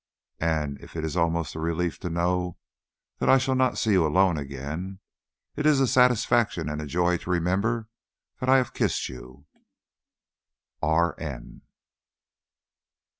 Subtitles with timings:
[0.39, 2.57] And if it is almost a relief to know
[3.19, 4.97] that I shall not see you alone again,
[5.55, 7.87] it is a satisfaction and a joy to remember
[8.39, 9.45] that I have kissed you.
[10.81, 11.61] R.N.